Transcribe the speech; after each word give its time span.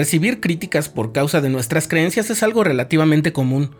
Recibir 0.00 0.40
críticas 0.40 0.88
por 0.88 1.12
causa 1.12 1.42
de 1.42 1.50
nuestras 1.50 1.86
creencias 1.86 2.30
es 2.30 2.42
algo 2.42 2.64
relativamente 2.64 3.34
común. 3.34 3.72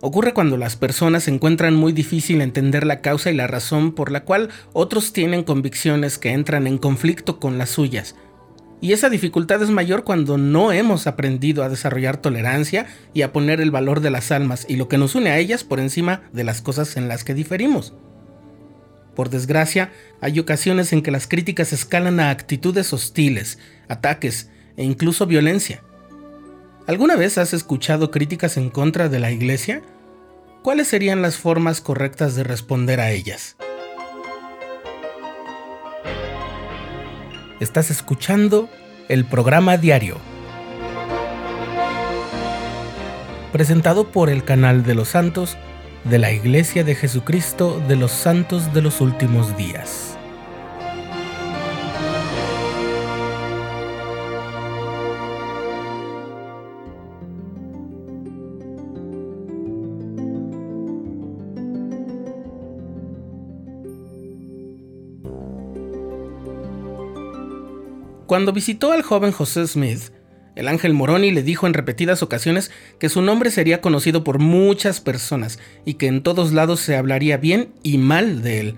Ocurre 0.00 0.32
cuando 0.32 0.56
las 0.56 0.76
personas 0.76 1.28
encuentran 1.28 1.74
muy 1.74 1.92
difícil 1.92 2.40
entender 2.40 2.86
la 2.86 3.02
causa 3.02 3.30
y 3.30 3.34
la 3.34 3.46
razón 3.46 3.92
por 3.92 4.10
la 4.10 4.24
cual 4.24 4.48
otros 4.72 5.12
tienen 5.12 5.44
convicciones 5.44 6.16
que 6.16 6.30
entran 6.30 6.66
en 6.66 6.78
conflicto 6.78 7.38
con 7.38 7.58
las 7.58 7.68
suyas. 7.68 8.16
Y 8.80 8.94
esa 8.94 9.10
dificultad 9.10 9.62
es 9.62 9.68
mayor 9.68 10.04
cuando 10.04 10.38
no 10.38 10.72
hemos 10.72 11.06
aprendido 11.06 11.62
a 11.62 11.68
desarrollar 11.68 12.16
tolerancia 12.16 12.86
y 13.12 13.20
a 13.20 13.34
poner 13.34 13.60
el 13.60 13.70
valor 13.70 14.00
de 14.00 14.08
las 14.08 14.32
almas 14.32 14.64
y 14.70 14.76
lo 14.76 14.88
que 14.88 14.96
nos 14.96 15.16
une 15.16 15.28
a 15.28 15.38
ellas 15.38 15.64
por 15.64 15.80
encima 15.80 16.22
de 16.32 16.44
las 16.44 16.62
cosas 16.62 16.96
en 16.96 17.08
las 17.08 17.24
que 17.24 17.34
diferimos. 17.34 17.92
Por 19.14 19.28
desgracia, 19.28 19.92
hay 20.22 20.40
ocasiones 20.40 20.94
en 20.94 21.02
que 21.02 21.10
las 21.10 21.26
críticas 21.26 21.74
escalan 21.74 22.20
a 22.20 22.30
actitudes 22.30 22.90
hostiles, 22.94 23.58
ataques 23.88 24.48
e 24.78 24.84
incluso 24.84 25.26
violencia. 25.26 25.82
¿Alguna 26.86 27.16
vez 27.16 27.36
has 27.36 27.52
escuchado 27.52 28.10
críticas 28.10 28.56
en 28.56 28.70
contra 28.70 29.10
de 29.10 29.18
la 29.18 29.30
iglesia? 29.30 29.82
¿Cuáles 30.62 30.88
serían 30.88 31.20
las 31.20 31.36
formas 31.36 31.82
correctas 31.82 32.34
de 32.36 32.44
responder 32.44 33.00
a 33.00 33.10
ellas? 33.10 33.56
Estás 37.60 37.90
escuchando 37.90 38.70
el 39.08 39.24
programa 39.24 39.76
diario, 39.76 40.16
presentado 43.52 44.12
por 44.12 44.30
el 44.30 44.44
canal 44.44 44.84
de 44.84 44.94
los 44.94 45.08
santos 45.08 45.56
de 46.04 46.18
la 46.18 46.30
Iglesia 46.30 46.84
de 46.84 46.94
Jesucristo 46.94 47.82
de 47.88 47.96
los 47.96 48.12
Santos 48.12 48.72
de 48.72 48.82
los 48.82 49.00
Últimos 49.00 49.56
Días. 49.56 50.17
Cuando 68.28 68.52
visitó 68.52 68.92
al 68.92 69.00
joven 69.00 69.32
José 69.32 69.66
Smith, 69.66 70.10
el 70.54 70.68
ángel 70.68 70.92
Moroni 70.92 71.30
le 71.30 71.42
dijo 71.42 71.66
en 71.66 71.72
repetidas 71.72 72.22
ocasiones 72.22 72.70
que 73.00 73.08
su 73.08 73.22
nombre 73.22 73.50
sería 73.50 73.80
conocido 73.80 74.22
por 74.22 74.38
muchas 74.38 75.00
personas 75.00 75.58
y 75.86 75.94
que 75.94 76.08
en 76.08 76.22
todos 76.22 76.52
lados 76.52 76.80
se 76.80 76.94
hablaría 76.94 77.38
bien 77.38 77.70
y 77.82 77.96
mal 77.96 78.42
de 78.42 78.60
él. 78.60 78.74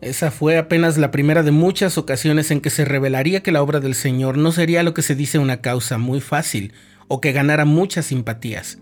Esa 0.00 0.30
fue 0.30 0.58
apenas 0.58 0.96
la 0.96 1.10
primera 1.10 1.42
de 1.42 1.50
muchas 1.50 1.98
ocasiones 1.98 2.52
en 2.52 2.60
que 2.60 2.70
se 2.70 2.84
revelaría 2.84 3.42
que 3.42 3.50
la 3.50 3.62
obra 3.62 3.80
del 3.80 3.96
Señor 3.96 4.38
no 4.38 4.52
sería 4.52 4.84
lo 4.84 4.94
que 4.94 5.02
se 5.02 5.16
dice 5.16 5.40
una 5.40 5.60
causa 5.60 5.98
muy 5.98 6.20
fácil 6.20 6.72
o 7.08 7.20
que 7.20 7.32
ganara 7.32 7.64
muchas 7.64 8.06
simpatías. 8.06 8.78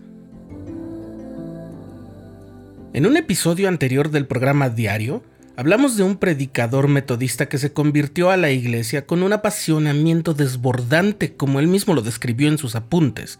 En 2.93 3.07
un 3.07 3.17
episodio 3.17 3.67
anterior 3.67 4.11
del 4.11 4.27
programa 4.27 4.69
Diario, 4.69 5.23
Hablamos 5.59 5.97
de 5.97 6.03
un 6.03 6.17
predicador 6.17 6.87
metodista 6.87 7.49
que 7.49 7.57
se 7.57 7.73
convirtió 7.73 8.29
a 8.29 8.37
la 8.37 8.51
iglesia 8.51 9.07
con 9.07 9.23
un 9.23 9.33
apasionamiento 9.33 10.35
desbordante, 10.35 11.33
como 11.33 11.59
él 11.59 11.65
mismo 11.65 11.95
lo 11.95 12.03
describió 12.03 12.47
en 12.47 12.59
sus 12.59 12.75
apuntes, 12.75 13.39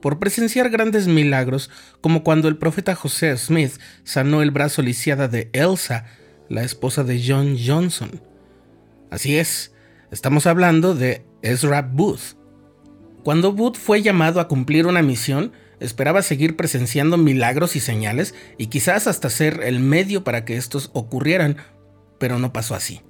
por 0.00 0.18
presenciar 0.18 0.70
grandes 0.70 1.06
milagros, 1.06 1.68
como 2.00 2.24
cuando 2.24 2.48
el 2.48 2.56
profeta 2.56 2.94
José 2.94 3.36
Smith 3.36 3.72
sanó 4.04 4.40
el 4.40 4.52
brazo 4.52 4.80
lisiada 4.80 5.28
de 5.28 5.50
Elsa, 5.52 6.06
la 6.48 6.62
esposa 6.62 7.04
de 7.04 7.22
John 7.22 7.58
Johnson. 7.62 8.22
Así 9.10 9.36
es, 9.36 9.74
estamos 10.10 10.46
hablando 10.46 10.94
de 10.94 11.26
Ezra 11.42 11.82
Booth. 11.82 12.38
Cuando 13.22 13.52
Booth 13.52 13.76
fue 13.76 14.00
llamado 14.00 14.40
a 14.40 14.48
cumplir 14.48 14.86
una 14.86 15.02
misión, 15.02 15.52
esperaba 15.80 16.22
seguir 16.22 16.56
presenciando 16.56 17.16
milagros 17.16 17.74
y 17.74 17.80
señales 17.80 18.34
y 18.58 18.68
quizás 18.68 19.06
hasta 19.06 19.30
ser 19.30 19.60
el 19.64 19.80
medio 19.80 20.22
para 20.22 20.44
que 20.44 20.56
estos 20.56 20.90
ocurrieran, 20.92 21.56
pero 22.18 22.38
no 22.38 22.52
pasó 22.52 22.74
así. 22.74 23.00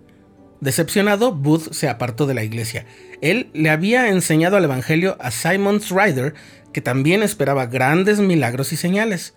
Decepcionado, 0.60 1.32
Booth 1.32 1.72
se 1.72 1.88
apartó 1.88 2.26
de 2.26 2.34
la 2.34 2.44
iglesia. 2.44 2.86
Él 3.22 3.50
le 3.54 3.70
había 3.70 4.08
enseñado 4.08 4.56
al 4.56 4.64
Evangelio 4.64 5.16
a 5.20 5.30
Simon 5.30 5.80
Ryder, 5.80 6.34
que 6.72 6.82
también 6.82 7.22
esperaba 7.22 7.66
grandes 7.66 8.20
milagros 8.20 8.72
y 8.72 8.76
señales. 8.76 9.34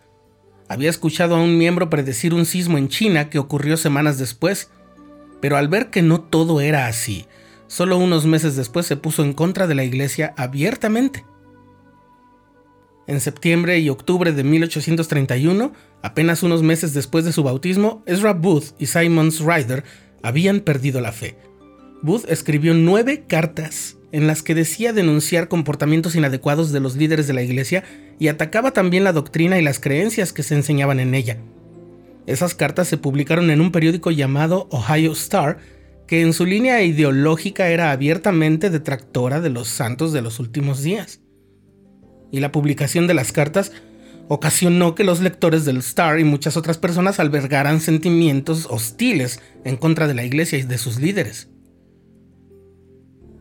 Había 0.68 0.90
escuchado 0.90 1.36
a 1.36 1.41
un 1.41 1.57
miembro 1.57 1.90
predecir 1.90 2.34
un 2.34 2.46
sismo 2.46 2.78
en 2.78 2.90
China 2.90 3.30
que 3.30 3.40
ocurrió 3.40 3.78
semanas 3.78 4.18
después, 4.18 4.69
pero 5.41 5.57
al 5.57 5.69
ver 5.69 5.90
que 5.90 6.02
no 6.02 6.22
todo 6.22 6.62
era 6.62 6.88
así, 6.88 7.25
solo 7.68 7.97
unos 7.97 8.25
meses 8.25 8.56
después 8.56 8.86
se 8.86 8.97
puso 8.97 9.24
en 9.24 9.34
contra 9.34 9.66
de 9.68 9.75
la 9.75 9.84
iglesia 9.84 10.34
abiertamente. 10.38 11.25
En 13.06 13.19
septiembre 13.19 13.80
y 13.80 13.90
octubre 13.90 14.31
de 14.31 14.44
1831, 14.46 15.74
apenas 16.02 16.41
unos 16.41 16.64
meses 16.64 16.94
después 16.94 17.25
de 17.25 17.34
su 17.34 17.44
bautismo, 17.44 18.02
Ezra 18.06 18.34
Booth 18.34 18.75
y 18.80 18.86
Simons 18.86 19.41
Ryder 19.41 19.84
habían 20.22 20.62
perdido 20.62 21.02
la 21.02 21.12
fe. 21.12 21.36
Booth 22.02 22.30
escribió 22.30 22.74
nueve 22.74 23.25
cartas 23.28 23.97
en 24.13 24.25
las 24.25 24.42
que 24.42 24.56
decía 24.56 24.94
denunciar 24.94 25.50
comportamientos 25.50 26.16
inadecuados 26.16 26.72
de 26.72 26.80
los 26.80 26.96
líderes 26.96 27.28
de 27.28 27.34
la 27.34 27.44
iglesia 27.44 27.84
y 28.19 28.30
atacaba 28.30 28.72
también 28.72 29.03
la 29.03 29.12
doctrina 29.12 29.59
y 29.59 29.63
las 29.63 29.80
creencias 29.80 30.31
que 30.31 30.44
se 30.44 30.56
enseñaban 30.56 31.02
en 31.02 31.13
ella. 31.13 31.40
Esas 32.25 32.56
cartas 32.56 32.88
se 32.88 32.97
publicaron 32.97 33.52
en 33.52 33.59
un 33.59 33.74
periódico 33.74 34.12
llamado 34.12 34.69
Ohio 34.72 35.12
Star, 35.12 35.58
que 36.08 36.22
en 36.22 36.31
su 36.31 36.46
línea 36.46 36.81
ideológica 36.84 37.68
era 37.68 37.92
abiertamente 37.92 38.69
detractora 38.69 39.42
de 39.42 39.50
los 39.50 39.68
santos 39.68 40.13
de 40.13 40.22
los 40.22 40.40
últimos 40.40 40.84
días 40.84 41.22
y 42.33 42.39
la 42.39 42.51
publicación 42.51 43.05
de 43.05 43.13
las 43.13 43.31
cartas 43.31 43.71
ocasionó 44.27 44.95
que 44.95 45.03
los 45.03 45.21
lectores 45.21 45.66
del 45.66 45.77
Star 45.77 46.19
y 46.19 46.23
muchas 46.23 46.57
otras 46.57 46.79
personas 46.79 47.19
albergaran 47.19 47.79
sentimientos 47.79 48.66
hostiles 48.71 49.39
en 49.63 49.77
contra 49.77 50.07
de 50.07 50.16
la 50.16 50.23
iglesia 50.23 50.57
y 50.57 50.63
de 50.63 50.79
sus 50.79 50.99
líderes. 50.99 51.49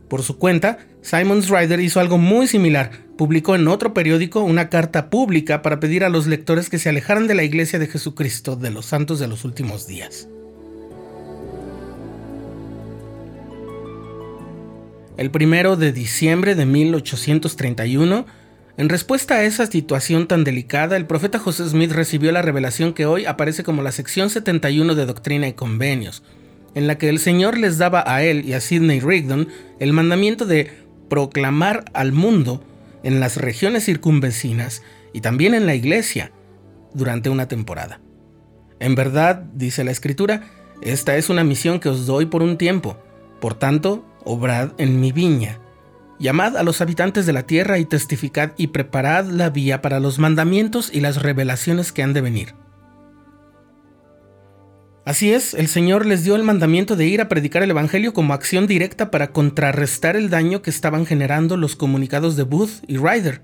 Por 0.09 0.23
su 0.23 0.37
cuenta, 0.37 0.77
Simon 1.01 1.43
Ryder 1.43 1.81
hizo 1.81 2.01
algo 2.01 2.19
muy 2.19 2.47
similar. 2.47 2.91
Publicó 3.17 3.55
en 3.55 3.67
otro 3.67 3.95
periódico 3.95 4.43
una 4.43 4.69
carta 4.69 5.09
pública 5.09 5.63
para 5.63 5.81
pedir 5.81 6.05
a 6.05 6.11
los 6.11 6.27
lectores 6.27 6.69
que 6.69 6.79
se 6.79 6.91
alejaran 6.91 7.27
de 7.27 7.35
la 7.35 7.45
iglesia 7.45 7.79
de 7.79 7.87
Jesucristo 7.87 8.57
de 8.57 8.71
los 8.71 8.85
santos 8.85 9.21
de 9.21 9.29
los 9.29 9.47
últimos 9.47 9.87
días. 9.87 10.29
El 15.17 15.31
primero 15.31 15.77
de 15.77 15.93
diciembre 15.93 16.55
de 16.55 16.67
1831, 16.67 18.27
en 18.79 18.89
respuesta 18.89 19.35
a 19.35 19.45
esa 19.45 19.67
situación 19.67 20.27
tan 20.27 20.45
delicada, 20.45 20.97
el 20.97 21.07
profeta 21.07 21.39
José 21.39 21.69
Smith 21.69 21.93
recibió 21.93 22.33
la 22.33 22.41
revelación 22.41 22.95
que 22.95 23.05
hoy 23.05 23.27
aparece 23.27 23.65
como 23.65 23.83
la 23.83 23.93
sección 23.93 24.31
71 24.31 24.95
de 24.95 25.05
Doctrina 25.05 25.47
y 25.47 25.53
Convenios, 25.53 26.23
en 26.75 26.87
la 26.87 26.97
que 26.97 27.11
el 27.11 27.19
Señor 27.19 27.59
les 27.59 27.77
daba 27.77 28.03
a 28.07 28.23
él 28.23 28.47
y 28.47 28.55
a 28.55 28.61
Sidney 28.61 29.01
Rigdon 29.01 29.49
el 29.79 29.93
mandamiento 29.93 30.47
de 30.47 30.71
proclamar 31.11 31.85
al 31.93 32.13
mundo 32.13 32.65
en 33.03 33.21
las 33.21 33.37
regiones 33.37 33.85
circunvecinas 33.85 34.83
y 35.13 35.21
también 35.21 35.53
en 35.53 35.67
la 35.67 35.75
iglesia 35.75 36.33
durante 36.95 37.29
una 37.29 37.49
temporada. 37.49 38.01
En 38.81 38.95
verdad, 38.95 39.45
dice 39.53 39.85
la 39.85 39.91
Escritura, 39.91 40.45
esta 40.81 41.19
es 41.19 41.29
una 41.29 41.45
misión 41.45 41.79
que 41.79 41.91
os 41.91 42.07
doy 42.07 42.25
por 42.25 42.43
un 42.43 42.57
tiempo, 42.57 42.97
por 43.39 43.53
tanto, 43.53 44.07
obrad 44.25 44.71
en 44.79 44.99
mi 44.99 45.13
viña 45.13 45.59
Llamad 46.23 46.57
a 46.57 46.63
los 46.63 46.81
habitantes 46.81 47.27
de 47.27 47.33
la 47.33 47.43
tierra 47.49 47.81
y 47.81 47.85
testificad 47.85 48.53
y 48.57 48.69
preparad 48.69 49.27
la 49.27 49.51
vía 49.51 49.83
para 49.83 49.99
los 49.99 50.21
mandamientos 50.21 50.89
y 50.95 51.01
las 51.01 51.21
revelaciones 51.21 51.91
que 51.91 52.05
han 52.05 52.13
de 52.13 52.21
venir. 52.21 52.55
Así 55.05 55.33
es, 55.33 55.53
el 55.53 55.67
Señor 55.67 56.07
les 56.07 56.23
dio 56.23 56.37
el 56.37 56.45
mandamiento 56.45 56.95
de 56.95 57.07
ir 57.07 57.21
a 57.21 57.29
predicar 57.29 57.65
el 57.65 57.73
Evangelio 57.73 58.15
como 58.15 58.35
acción 58.35 58.69
directa 58.69 59.11
para 59.11 59.33
contrarrestar 59.33 60.15
el 60.15 60.31
daño 60.31 60.63
que 60.63 60.71
estaban 60.71 61.07
generando 61.07 61.57
los 61.57 61.75
comunicados 61.75 62.37
de 62.37 62.45
Booth 62.45 62.85
y 62.87 62.99
Ryder. 62.99 63.43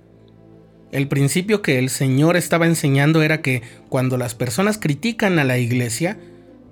El 0.93 1.09
principio 1.09 1.63
que 1.63 1.81
el 1.81 1.89
Señor 1.91 2.37
estaba 2.37 2.67
enseñando 2.67 3.23
era 3.23 3.43
que 3.43 3.63
cuando 3.89 4.17
las 4.17 4.37
personas 4.37 4.79
critican 4.79 5.41
a 5.41 5.45
la 5.45 5.59
iglesia, 5.59 6.17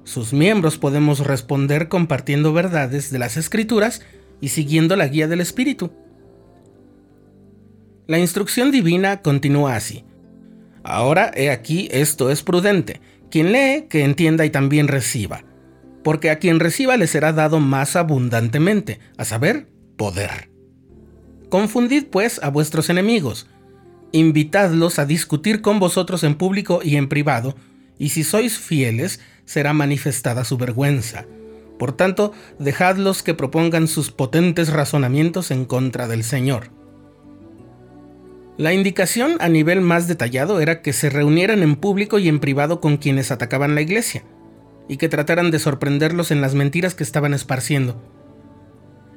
sus 0.04 0.32
miembros 0.32 0.78
podemos 0.78 1.26
responder 1.26 1.88
compartiendo 1.88 2.52
verdades 2.52 3.10
de 3.10 3.18
las 3.18 3.36
escrituras 3.36 4.02
y 4.40 4.48
siguiendo 4.48 4.96
la 4.96 5.08
guía 5.08 5.28
del 5.28 5.40
Espíritu. 5.40 5.90
La 8.06 8.18
instrucción 8.18 8.70
divina 8.70 9.22
continúa 9.22 9.76
así. 9.76 10.04
Ahora 10.84 11.32
he 11.34 11.50
aquí 11.50 11.88
esto 11.90 12.30
es 12.30 12.42
prudente. 12.42 13.00
Quien 13.30 13.52
lee, 13.52 13.86
que 13.88 14.04
entienda 14.04 14.44
y 14.44 14.50
también 14.50 14.86
reciba. 14.86 15.44
Porque 16.04 16.30
a 16.30 16.38
quien 16.38 16.60
reciba 16.60 16.96
le 16.96 17.08
será 17.08 17.32
dado 17.32 17.58
más 17.58 17.96
abundantemente, 17.96 19.00
a 19.16 19.24
saber, 19.24 19.68
poder. 19.96 20.50
Confundid 21.48 22.04
pues 22.06 22.40
a 22.42 22.50
vuestros 22.50 22.90
enemigos, 22.90 23.48
invitadlos 24.12 25.00
a 25.00 25.06
discutir 25.06 25.60
con 25.62 25.80
vosotros 25.80 26.22
en 26.22 26.36
público 26.36 26.80
y 26.82 26.96
en 26.96 27.08
privado, 27.08 27.56
y 27.98 28.10
si 28.10 28.22
sois 28.22 28.58
fieles, 28.58 29.20
será 29.44 29.72
manifestada 29.72 30.44
su 30.44 30.56
vergüenza 30.56 31.26
por 31.78 31.92
tanto, 31.92 32.32
dejadlos 32.58 33.22
que 33.22 33.34
propongan 33.34 33.88
sus 33.88 34.10
potentes 34.10 34.72
razonamientos 34.72 35.50
en 35.50 35.64
contra 35.64 36.08
del 36.08 36.24
Señor. 36.24 36.70
La 38.56 38.72
indicación 38.72 39.36
a 39.40 39.48
nivel 39.48 39.82
más 39.82 40.08
detallado 40.08 40.60
era 40.60 40.80
que 40.80 40.94
se 40.94 41.10
reunieran 41.10 41.62
en 41.62 41.76
público 41.76 42.18
y 42.18 42.28
en 42.28 42.40
privado 42.40 42.80
con 42.80 42.96
quienes 42.96 43.30
atacaban 43.30 43.74
la 43.74 43.82
iglesia, 43.82 44.24
y 44.88 44.96
que 44.96 45.10
trataran 45.10 45.50
de 45.50 45.58
sorprenderlos 45.58 46.30
en 46.30 46.40
las 46.40 46.54
mentiras 46.54 46.94
que 46.94 47.04
estaban 47.04 47.34
esparciendo. 47.34 48.00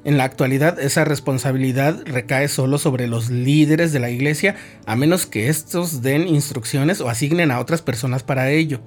En 0.04 0.16
la 0.16 0.24
actualidad 0.24 0.80
esa 0.80 1.04
responsabilidad 1.04 2.02
recae 2.06 2.48
solo 2.48 2.78
sobre 2.78 3.06
los 3.06 3.30
líderes 3.30 3.92
de 3.92 4.00
la 4.00 4.10
iglesia, 4.10 4.56
a 4.86 4.96
menos 4.96 5.26
que 5.26 5.48
estos 5.48 6.02
den 6.02 6.26
instrucciones 6.26 7.00
o 7.00 7.08
asignen 7.08 7.50
a 7.50 7.60
otras 7.60 7.82
personas 7.82 8.22
para 8.22 8.50
ello. 8.50 8.80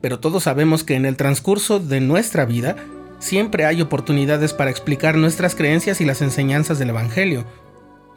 Pero 0.00 0.20
todos 0.20 0.44
sabemos 0.44 0.84
que 0.84 0.94
en 0.94 1.06
el 1.06 1.16
transcurso 1.16 1.80
de 1.80 2.00
nuestra 2.00 2.44
vida 2.44 2.76
siempre 3.18 3.64
hay 3.64 3.82
oportunidades 3.82 4.52
para 4.52 4.70
explicar 4.70 5.16
nuestras 5.16 5.54
creencias 5.54 6.00
y 6.00 6.04
las 6.04 6.22
enseñanzas 6.22 6.78
del 6.78 6.90
Evangelio, 6.90 7.44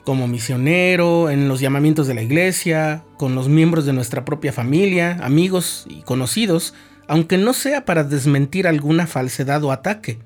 como 0.03 0.27
misionero, 0.27 1.29
en 1.29 1.47
los 1.47 1.59
llamamientos 1.59 2.07
de 2.07 2.13
la 2.13 2.21
iglesia, 2.21 3.03
con 3.17 3.35
los 3.35 3.49
miembros 3.49 3.85
de 3.85 3.93
nuestra 3.93 4.25
propia 4.25 4.53
familia, 4.53 5.17
amigos 5.21 5.85
y 5.87 6.01
conocidos, 6.01 6.73
aunque 7.07 7.37
no 7.37 7.53
sea 7.53 7.85
para 7.85 8.03
desmentir 8.03 8.67
alguna 8.67 9.07
falsedad 9.07 9.63
o 9.63 9.71
ataque. 9.71 10.19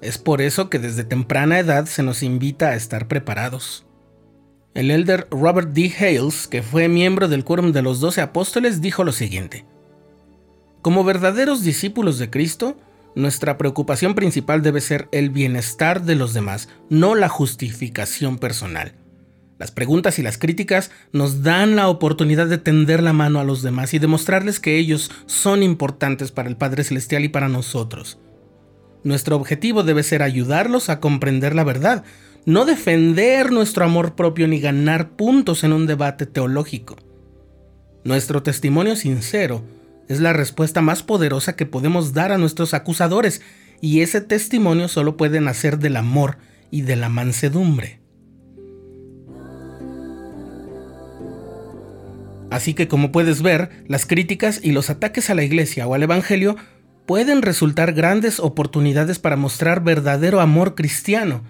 Es 0.00 0.18
por 0.18 0.42
eso 0.42 0.68
que 0.68 0.78
desde 0.78 1.04
temprana 1.04 1.58
edad 1.58 1.86
se 1.86 2.02
nos 2.02 2.22
invita 2.22 2.70
a 2.70 2.74
estar 2.74 3.08
preparados. 3.08 3.86
El 4.74 4.90
elder 4.90 5.28
Robert 5.30 5.70
D. 5.70 5.92
Hales, 5.98 6.46
que 6.46 6.62
fue 6.62 6.88
miembro 6.88 7.28
del 7.28 7.44
Quórum 7.44 7.72
de 7.72 7.82
los 7.82 8.00
Doce 8.00 8.20
Apóstoles, 8.20 8.80
dijo 8.80 9.04
lo 9.04 9.12
siguiente. 9.12 9.64
Como 10.84 11.02
verdaderos 11.02 11.62
discípulos 11.62 12.18
de 12.18 12.28
Cristo, 12.28 12.76
nuestra 13.14 13.56
preocupación 13.56 14.14
principal 14.14 14.60
debe 14.60 14.82
ser 14.82 15.08
el 15.12 15.30
bienestar 15.30 16.02
de 16.02 16.14
los 16.14 16.34
demás, 16.34 16.68
no 16.90 17.14
la 17.14 17.30
justificación 17.30 18.36
personal. 18.36 18.92
Las 19.58 19.70
preguntas 19.70 20.18
y 20.18 20.22
las 20.22 20.36
críticas 20.36 20.90
nos 21.10 21.42
dan 21.42 21.74
la 21.74 21.88
oportunidad 21.88 22.48
de 22.48 22.58
tender 22.58 23.02
la 23.02 23.14
mano 23.14 23.40
a 23.40 23.44
los 23.44 23.62
demás 23.62 23.94
y 23.94 23.98
demostrarles 23.98 24.60
que 24.60 24.76
ellos 24.76 25.10
son 25.24 25.62
importantes 25.62 26.32
para 26.32 26.50
el 26.50 26.58
Padre 26.58 26.84
Celestial 26.84 27.24
y 27.24 27.30
para 27.30 27.48
nosotros. 27.48 28.18
Nuestro 29.04 29.36
objetivo 29.36 29.84
debe 29.84 30.02
ser 30.02 30.22
ayudarlos 30.22 30.90
a 30.90 31.00
comprender 31.00 31.54
la 31.54 31.64
verdad, 31.64 32.04
no 32.44 32.66
defender 32.66 33.52
nuestro 33.52 33.86
amor 33.86 34.16
propio 34.16 34.46
ni 34.48 34.60
ganar 34.60 35.12
puntos 35.12 35.64
en 35.64 35.72
un 35.72 35.86
debate 35.86 36.26
teológico. 36.26 36.96
Nuestro 38.04 38.42
testimonio 38.42 38.96
sincero 38.96 39.64
es 40.08 40.20
la 40.20 40.32
respuesta 40.32 40.80
más 40.80 41.02
poderosa 41.02 41.56
que 41.56 41.66
podemos 41.66 42.12
dar 42.12 42.32
a 42.32 42.38
nuestros 42.38 42.74
acusadores, 42.74 43.40
y 43.80 44.00
ese 44.00 44.20
testimonio 44.20 44.88
solo 44.88 45.16
puede 45.16 45.40
nacer 45.40 45.78
del 45.78 45.96
amor 45.96 46.38
y 46.70 46.82
de 46.82 46.96
la 46.96 47.08
mansedumbre. 47.08 48.00
Así 52.50 52.74
que 52.74 52.86
como 52.86 53.10
puedes 53.10 53.42
ver, 53.42 53.84
las 53.88 54.06
críticas 54.06 54.60
y 54.62 54.72
los 54.72 54.88
ataques 54.88 55.28
a 55.28 55.34
la 55.34 55.42
iglesia 55.42 55.86
o 55.86 55.94
al 55.94 56.04
Evangelio 56.04 56.56
pueden 57.04 57.42
resultar 57.42 57.92
grandes 57.92 58.38
oportunidades 58.38 59.18
para 59.18 59.36
mostrar 59.36 59.82
verdadero 59.82 60.40
amor 60.40 60.74
cristiano, 60.74 61.42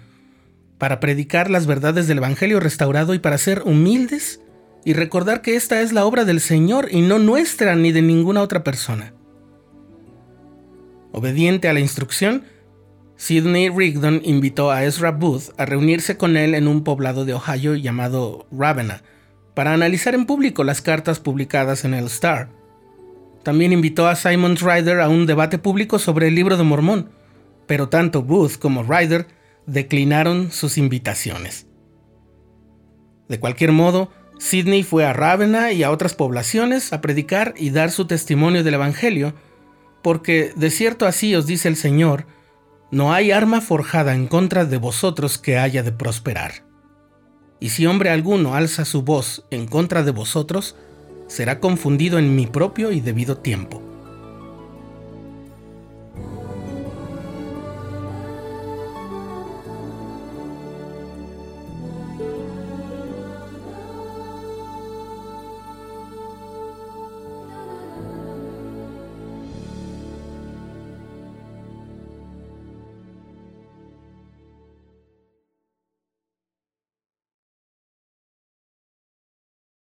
para 0.77 0.99
predicar 0.99 1.49
las 1.49 1.67
verdades 1.67 2.07
del 2.07 2.17
Evangelio 2.17 2.59
restaurado 2.59 3.13
y 3.13 3.19
para 3.19 3.37
ser 3.37 3.61
humildes 3.65 4.41
y 4.85 4.93
recordar 4.93 5.41
que 5.41 5.55
esta 5.55 5.81
es 5.81 5.91
la 5.91 6.05
obra 6.05 6.23
del 6.23 6.39
Señor 6.39 6.89
y 6.91 7.01
no 7.01 7.17
nuestra 7.19 7.75
ni 7.75 7.91
de 7.91 8.03
ninguna 8.03 8.41
otra 8.41 8.63
persona. 8.63 9.13
Obediente 11.11 11.67
a 11.67 11.73
la 11.73 11.79
instrucción, 11.79 12.43
Sidney 13.17 13.69
Rigdon 13.69 14.21
invitó 14.23 14.71
a 14.71 14.83
Ezra 14.83 15.11
Booth 15.11 15.53
a 15.57 15.65
reunirse 15.65 16.17
con 16.17 16.37
él 16.37 16.53
en 16.53 16.67
un 16.67 16.83
poblado 16.83 17.25
de 17.25 17.33
Ohio 17.33 17.75
llamado 17.75 18.45
Ravenna 18.51 19.01
para 19.55 19.73
analizar 19.73 20.13
en 20.13 20.25
público 20.25 20.63
las 20.63 20.81
cartas 20.81 21.19
publicadas 21.19 21.83
en 21.83 21.93
el 21.93 22.05
Star. 22.05 22.49
También 23.41 23.73
invitó 23.73 24.07
a 24.07 24.15
Simon 24.15 24.57
Ryder 24.57 24.99
a 24.99 25.09
un 25.09 25.25
debate 25.25 25.57
público 25.57 25.97
sobre 25.97 26.27
el 26.27 26.35
libro 26.35 26.57
de 26.57 26.63
Mormón, 26.63 27.09
pero 27.65 27.89
tanto 27.89 28.21
Booth 28.21 28.57
como 28.59 28.83
Ryder 28.83 29.27
declinaron 29.65 30.51
sus 30.51 30.77
invitaciones. 30.77 31.65
De 33.29 33.39
cualquier 33.39 33.71
modo, 33.71 34.11
Sidney 34.37 34.83
fue 34.83 35.05
a 35.05 35.13
Ravenna 35.13 35.71
y 35.71 35.83
a 35.83 35.91
otras 35.91 36.13
poblaciones 36.13 36.93
a 36.93 37.01
predicar 37.01 37.53
y 37.57 37.69
dar 37.69 37.91
su 37.91 38.05
testimonio 38.05 38.63
del 38.63 38.75
Evangelio, 38.75 39.33
porque 40.01 40.53
de 40.55 40.69
cierto 40.69 41.07
así 41.07 41.35
os 41.35 41.45
dice 41.45 41.67
el 41.67 41.75
Señor, 41.75 42.25
no 42.91 43.13
hay 43.13 43.31
arma 43.31 43.61
forjada 43.61 44.13
en 44.13 44.27
contra 44.27 44.65
de 44.65 44.77
vosotros 44.77 45.37
que 45.37 45.57
haya 45.57 45.83
de 45.83 45.91
prosperar. 45.91 46.65
Y 47.59 47.69
si 47.69 47.85
hombre 47.85 48.09
alguno 48.09 48.55
alza 48.55 48.85
su 48.85 49.01
voz 49.01 49.45
en 49.49 49.67
contra 49.67 50.03
de 50.03 50.11
vosotros, 50.11 50.75
será 51.27 51.59
confundido 51.59 52.19
en 52.19 52.35
mi 52.35 52.45
propio 52.45 52.91
y 52.91 53.01
debido 53.01 53.37
tiempo. 53.37 53.81